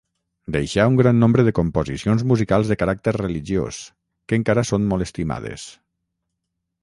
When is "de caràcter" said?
2.71-3.13